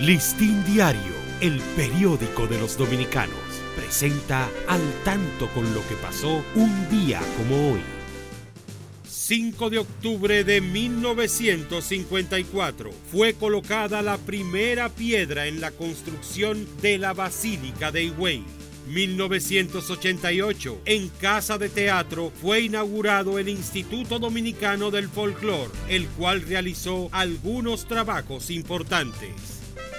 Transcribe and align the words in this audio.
Listín 0.00 0.64
Diario, 0.66 1.14
el 1.40 1.58
periódico 1.74 2.46
de 2.46 2.58
los 2.58 2.76
dominicanos, 2.76 3.38
presenta 3.74 4.46
al 4.68 4.82
tanto 5.04 5.48
con 5.54 5.72
lo 5.72 5.80
que 5.88 5.94
pasó 5.94 6.44
un 6.54 6.90
día 6.90 7.22
como 7.38 7.72
hoy. 7.72 7.80
5 9.08 9.70
de 9.70 9.78
octubre 9.78 10.44
de 10.44 10.60
1954 10.60 12.90
fue 13.10 13.32
colocada 13.32 14.02
la 14.02 14.18
primera 14.18 14.90
piedra 14.90 15.46
en 15.46 15.62
la 15.62 15.70
construcción 15.70 16.68
de 16.82 16.98
la 16.98 17.14
Basílica 17.14 17.90
de 17.90 18.04
Higüey. 18.04 18.44
1988, 18.88 20.82
en 20.84 21.08
Casa 21.08 21.56
de 21.56 21.70
Teatro 21.70 22.30
fue 22.42 22.60
inaugurado 22.60 23.38
el 23.38 23.48
Instituto 23.48 24.18
Dominicano 24.18 24.90
del 24.90 25.08
Folclor, 25.08 25.72
el 25.88 26.06
cual 26.08 26.42
realizó 26.42 27.08
algunos 27.12 27.88
trabajos 27.88 28.50
importantes. 28.50 29.55